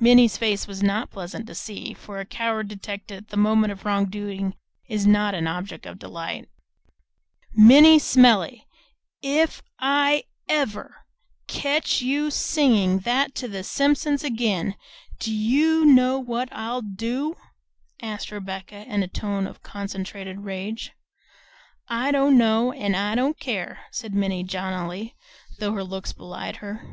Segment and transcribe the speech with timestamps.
[0.00, 3.84] Minnie's face was not pleasant to see, for a coward detected at the moment of
[3.84, 4.56] wrongdoing
[4.88, 6.48] is not an object of delight.
[7.54, 8.66] "Minnie Smellie,
[9.22, 9.62] if
[10.48, 10.98] ever I
[11.46, 14.74] catch you singing that to the Simpsons again
[15.20, 17.36] do you know what I'll do?"
[18.02, 20.90] asked Rebecca in a tone of concentrated rage.
[21.86, 25.14] "I don't know and I don't care," said Minnie jauntily,
[25.60, 26.84] though her looks belied her.